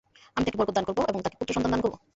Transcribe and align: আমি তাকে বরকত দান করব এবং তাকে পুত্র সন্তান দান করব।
আমি 0.37 0.43
তাকে 0.45 0.57
বরকত 0.59 0.73
দান 0.75 0.85
করব 0.87 0.99
এবং 1.07 1.19
তাকে 1.21 1.37
পুত্র 1.39 1.55
সন্তান 1.55 1.71
দান 1.73 1.81
করব। 1.83 1.95